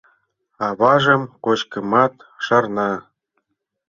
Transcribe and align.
—Аважым 0.67 1.21
кочмымат 1.43 2.13
шарна. 2.45 2.91